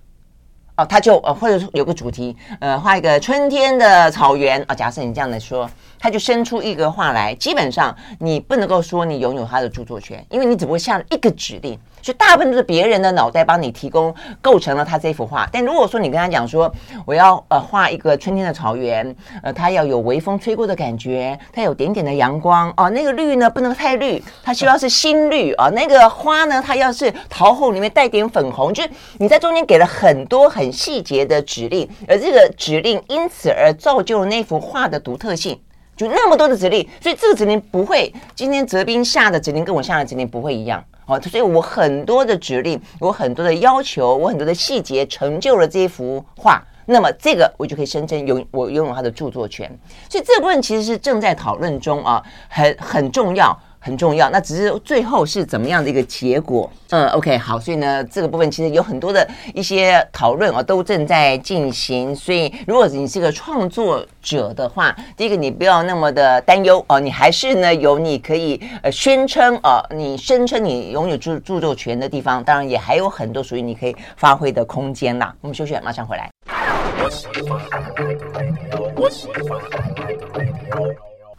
[0.78, 4.74] 哦，他就呃，或者有个主题，呃，画一个春天的草原啊。
[4.74, 5.70] 假设你这样的说，
[6.02, 7.36] 他就生出一个画来。
[7.36, 11.80] 基本上你不能够说你拥有他的著作权，因为你只不过下了一个指令。
[12.02, 14.12] 就大部分都是别人的脑袋帮你提供
[14.42, 16.74] 构成了他这幅画，但如果说你跟他讲说，
[17.06, 35.60] 我要呃画一个春天的草原，呃，它要有微风吹过的感觉，它有点点的阳光哦，那个绿呢不能太绿，它需要是新绿啊，那个花呢它要是桃红里面带点粉红，就是你在中间给了很多很细节的指令，而这个指令因此而造就了那幅画的独特性，
[35.96, 40.84] 就那么多的指令，所以这个指令不会今天泽斌下的指令跟我下的指令不会一样。
[41.06, 46.62] 哦，所以我很多的指令，我很多的要求，我很多的细节，成就了这一幅画。
[46.86, 49.70] 那么这个我就可以声称拥我拥有它的著作权。
[50.10, 53.58] 所以这部分其实是正在讨论中啊，很很重要。
[53.84, 56.72] 很重要，那只是最后是怎么样的一个结果？
[56.92, 62.16] 嗯，OK，好，所以呢，这个部分其实有很多的一些讨论啊，都正在进行。
[62.16, 75.34] 所以，如果你是个创作者的话，第一个你不要那么的担忧哦，你还是呢有你可以呃宣称啊，你声称你拥有著著作权的地方，当然也还有很多属于你可以发挥的空间啦。
[75.42, 76.30] 我们休息，马上回来。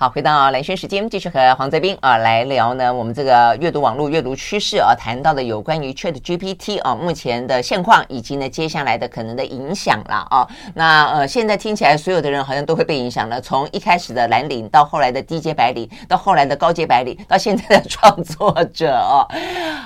[0.02, 2.92] 好，回到蓝轩时间，继续和黄泽斌啊来聊呢。
[2.92, 10.44] 我们这个阅读网络阅读趋势啊，谈到的有关于 Chat GPT 啊，目前的现况以及呢接下来的可能的影响了啊。
[10.74, 19.24] 那呃，现在听起来所有的人好像都会被影响了，从一开始的蓝领，到后来的低阶白领，到后来的高阶白领，到现在的创作者哦。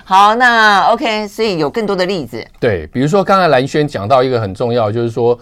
[0.03, 2.43] 好，那 OK，所以有更多的例子。
[2.59, 5.39] 对，比如说刚才蓝轩讲到一个很重要，就是说。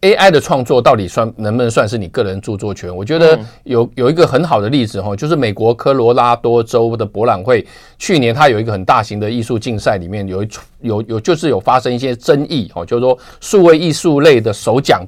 [0.00, 2.94] AI 的创作到底算能不能算是你个人著作权？
[2.94, 7.66] 我觉得有有一个很好的例子哈，就是美国科罗拉多州的博览会，
[7.98, 10.48] 去年它有一个很大型的艺术竞赛，里面有一
[10.80, 15.04] 有有就是有发生一些争议哦，就是说数位艺术类的首奖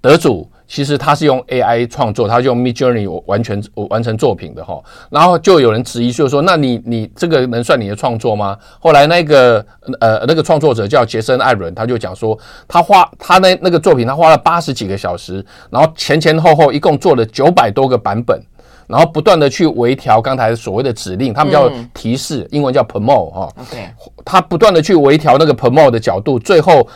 [0.00, 0.48] 得主。
[0.68, 4.78] 其实他是用 AI 创作，他是用 Midjourney 完全完成作品的哈，
[5.08, 8.54] 然后就有人质疑，就是说，那你你这个能算你的创作吗？
[8.78, 9.64] 后来那个
[9.98, 18.38] 呃那个创作者叫杰森艾伦，他就讲说，他花他那那个作品，他花了八十几个小时，然后前前后后一共做了九百多个版本，
[18.86, 23.88] 然后不断的去微调刚才所谓的指令，他们叫提示，英文叫 promote 哈，OK，
[24.22, 26.86] 他不断的去微调那个 promote 的角度，最后。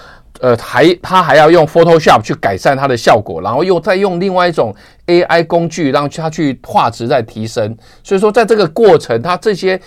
[0.40, 4.74] 呃，还他还要用 Photoshop 去改善它的效果，然后又再用另外一种
[5.06, 7.76] AI 工具让它去画质再提升。
[8.02, 9.80] 所以说，在这个过程，它这些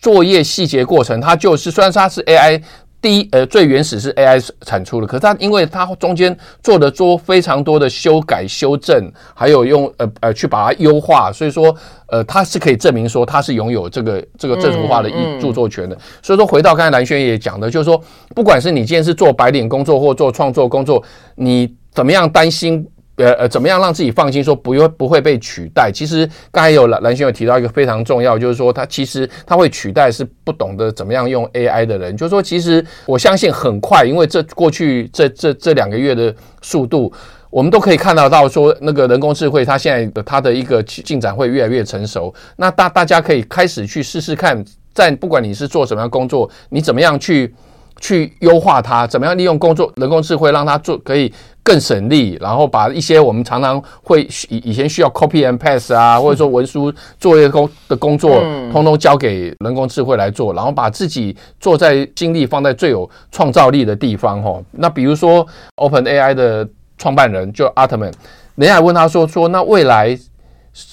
[0.00, 2.62] 作业细节过程，它就是虽然它是 AI。
[3.04, 15.94] 第一，呃，最原始是 AI 产出的，可是它因为它中间做的做非常多的修改、修正，还有用呃呃去把它优化，所以说呃它是可以证明说它是拥有这个这个这幅画的著作权的。
[16.22, 18.02] 所以说回到刚才蓝轩也讲的，就是说
[18.34, 22.88] 不管是你今天是做白领工作或做创作工作，你怎么样担心？
[23.16, 25.90] 呃呃，怎么样让自己放心说不会不会被取代？
[25.92, 32.16] 其实刚才有兰兰萱有提到一个非常重要，就是说他其实他会取代是不懂得怎么样用 AI 的人。
[32.16, 37.12] 就是说，其实我相信很快，因为这过去这这这两个月的速度，
[37.50, 42.34] 我们都可以看得到说那个人工智慧它现在的它的一个进展会越来越成熟。
[42.56, 47.54] 那大大家可以开始去试试看，在不管你是做什么样工作，你怎么样去。
[48.00, 51.32] 去优化它，怎么样利用工作人工智慧让它做可以
[51.64, 64.62] 更省力，然后把一些我们常常会以以前需要 copy and paste 啊，或者说文书作业工的工作，通通交给人工智慧来做，然后把自己做在精力放在最有创造力的地方哈。
[64.72, 65.44] 那比如说
[65.76, 68.12] OpenAI 的创办人就 Altman，
[68.56, 70.18] 人家还问他说说那未来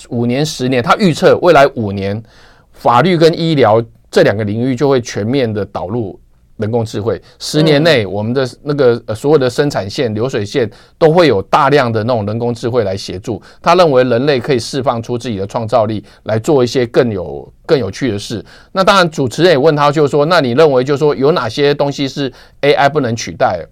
[0.08, 2.24] 五年十年，他预测未来五年
[2.72, 6.18] 法律跟医疗这两个领域就会全面的导入。
[6.62, 13.42] 人工智慧，十年内我们的那个呃所有的生产线、流水线都会有大量的那种人工智慧来协助。
[13.62, 18.46] 他认为人类可以释放出自己的创造力，来做一些更有更有趣的事。
[18.72, 23.66] 那当然，主持人也问他，就是说，那你认为就是说有哪些东西是 AI 不能取代？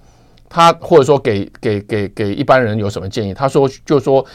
[0.50, 3.36] 他或者说给给给给一般人有什么建议？
[3.36, 4.26] 他说，就是说，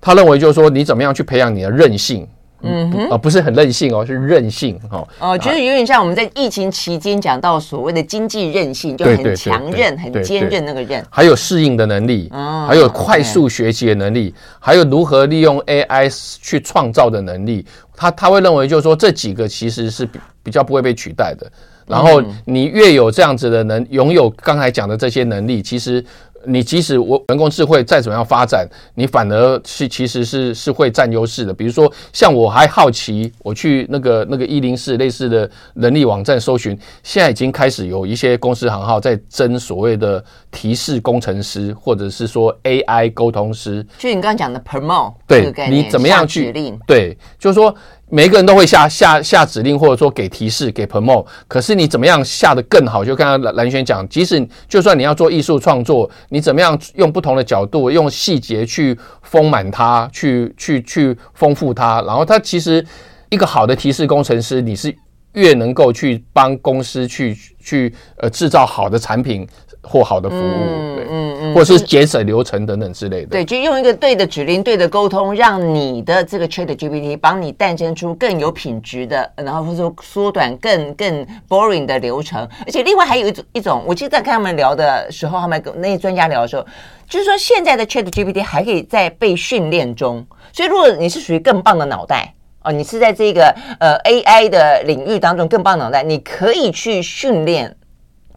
[0.00, 2.26] 他认为就是说，你怎么样去培养你的韧性？
[2.64, 5.06] 嗯哼，呃，不是很任性哦，是韧性哦。
[5.18, 11.04] 哦，就是有点像我们在疫情期间讲到所谓的经济韧性，就很强韧、很坚韧那个韧。
[11.10, 17.64] 还有适应的能力，哦，还有快速学习的能力，还有如何利用 AI 去创造的能力。
[17.96, 21.50] 他他会认为，就是说这几个其实是比比较不会被取代的。
[21.86, 26.04] 然后你越有这样子的能拥有刚才讲的这些能力，其实。
[26.46, 31.52] 你即使我人工智慧再怎么样发展，你反而是其实是是会占优势的。
[31.52, 40.24] 比如说，像我还好奇，我去那个那个一零四类似的人力网站搜寻，现在已经开始有一些公司行号在争所谓的
[40.54, 43.84] 提示工程师，或者是说 AI 沟通师。
[43.98, 46.78] 就你刚刚讲的 promote，对，你怎么样去指令？
[46.86, 47.74] 对，就是说。
[48.10, 51.26] 每个人都会下下下指令，或者说给提示、给 promote。
[51.48, 53.04] 可是你怎么样下得更好？
[53.04, 62.00] 就刚刚蓝蓝轩讲，即使就算你要做艺术创作，你怎么样用不同的角度、用细节去丰满它、去去去丰富它？
[62.02, 62.86] 然后它其实
[63.30, 64.94] 一个好的提示工程师，你是
[65.32, 69.48] 越能够去帮公司去去呃制造好的产品。
[69.84, 73.28] 或好的服务，嗯嗯嗯，或者是节省流程等等之类的。
[73.28, 82.48] 对，就用一个对的指令、对的沟通，让你的这个 ChatGPT 帮你诞生出更有品质的，然后或者说缩短更更 boring 的流程。
[82.66, 86.64] 而且另外还有一种一种，我记得在跟他们聊的时候，他们跟那些专家聊的时候，
[87.08, 90.26] 就是说现在的 ChatGPT 还可以在被训练中。
[90.52, 92.32] 所以如果你是属于更棒的脑袋
[92.62, 97.76] 哦，你是在这个呃 AI 的领域当中更棒的脑袋，你可以去训练。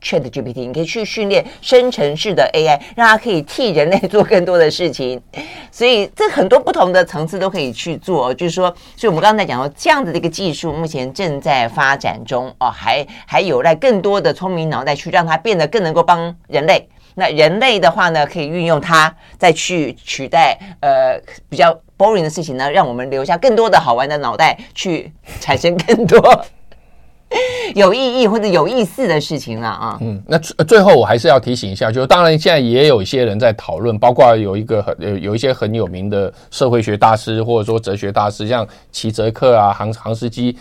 [0.02, 5.22] ChatGPT，你可以去训练生成式的 AI，让它可以替人类做更多的事情。
[5.72, 8.34] 所以这很多不同的层次都可以去做。
[8.34, 16.88] 就是说，所以我们刚才讲到这样子的一个技术，目前正在发展中哦，还还有赖更多的聪明脑袋去让它变得更能够帮人类。
[17.16, 21.20] 那人类的话呢，可以运用它再去取代呃
[21.50, 26.46] 比较 boring 的事情呢，让我们留下更多的好玩的脑袋去产生更多。
[27.78, 29.98] 有意义或者有意思的事情了啊！
[30.02, 40.58] 嗯，那最后我还是要提醒一下，就是当然现在也有一些人在讨论，包括有一个很有有一些很有名的社会学大师或者说哲学大师，像齐泽克啊、杭杭斯基，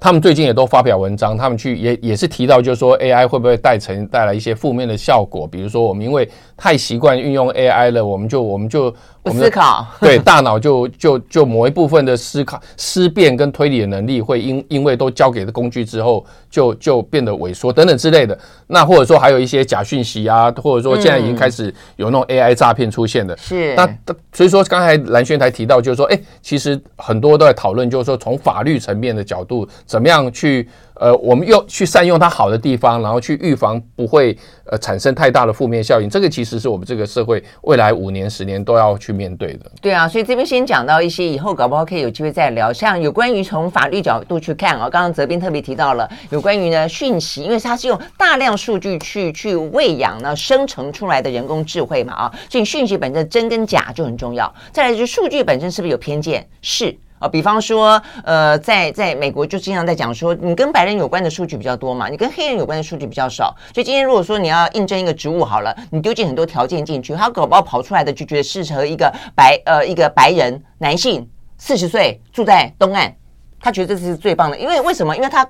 [0.00, 8.94] 他们最近也都发表文章，他们去也也是提到，就是说 AI 会不会带成带来一些负面的效果，比如说我们因为太习惯运用 AI 了，我们就我们就。
[9.24, 18.38] 不思考， 对大脑就就就某一部分的思考、思辨跟推理的能力，会因因为都交给了工具之后，就就变得萎缩等等之类的。
[18.66, 23.34] 那或者说还有一些假讯息啊，或者说现在已经开始有那种 AI 诈骗出现的。
[23.38, 23.74] 是。
[23.74, 23.88] 那
[24.32, 30.68] 所以说刚才蓝轩台提到，就是说，哎，其实很多都在讨论，就是说从法律层面的角度，怎么样去
[31.00, 34.36] 呃，我们又去善用它好的地方，然后去预防不会
[34.66, 36.10] 呃产生太大的负面效应。
[36.10, 39.14] 这个其实是我们这个社会未来五年、十年都要去。
[39.14, 42.72] 面对的，对啊，所以这边先讲到一些，以后搞不好可以有机会再聊。
[42.72, 54.52] 像有关于从法律角度去看啊，刚刚泽斌特别提到了有关于呢讯息，因为它是用大量数据去去喂养呢生成出来的人工智慧嘛啊，所以讯息本身真跟假就很重要。
[54.72, 56.44] 再来就是数据本身是不是有偏见？
[56.60, 56.92] 是。
[57.18, 63.54] 啊，比方说，呃，在在美国就经常在讲说，你跟白人有关的数据比较多嘛，你跟黑人有关的数据比较少。
[63.72, 73.12] 所以今天如果说你要应征一个职务好了，你丢进很多条件进去，他搞不好跑出来的就觉得适合一个白呃一个白人男性，四十岁住在东岸，
[73.60, 75.16] 他觉得这是最棒的，因为为什么？
[75.16, 75.48] 因为他。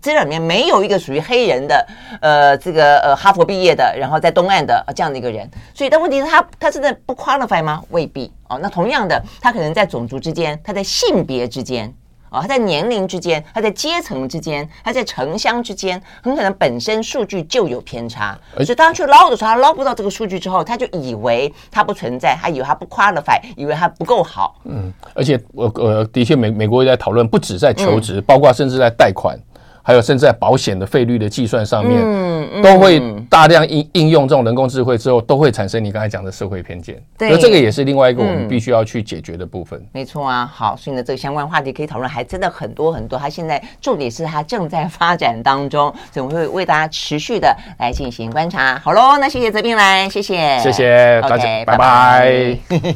[0.00, 1.86] 资料里面没有一个属于黑人的，
[2.20, 7.82] 呃，这个呃哈佛毕业的，然后在东岸的这样的一个人，所以但问题是他他真的不 qualify 吗？
[7.90, 8.58] 未必哦。
[8.62, 11.86] 那同样的，他可能在种族之间，他在性别之间，
[12.30, 18.38] 啊、哦，他在年龄之间，他在阶层之间，他在城乡之间，很可能本身数据就有偏差。
[18.56, 24.56] 而且当他去捞的时候，他捞不到这个数据之后，他就以为他不存在，他以为他不 qualify，以为他不够好。
[24.64, 29.38] 嗯，而且我呃，的确美美国也在讨论，不止在求职，嗯、包括甚至在贷款。
[29.82, 37.02] 还有，甚至在保险的费率的计算上面，嗯嗯、都会大量应应用这种人工智慧之后，都会产生你刚才讲的社会偏见。
[37.18, 39.78] 对，那这个也是另外一个我们必须要去解决的部分。
[39.78, 43.18] 嗯、没错啊，好，所以呢，这个相关话题可以讨论，还真的很多很多。
[43.18, 48.78] 它现在重点是它正在发展当中，所以我们会为大家持续的来进行观察。
[48.84, 52.56] 好喽，那谢谢泽斌来，谢谢，谢谢大家，拜拜。
[52.68, 52.94] 拜拜